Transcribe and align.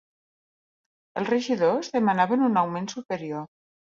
Els 1.19 1.29
regidors 1.33 1.93
demanaven 1.97 2.47
un 2.47 2.57
augment 2.63 2.91
superior 2.97 3.47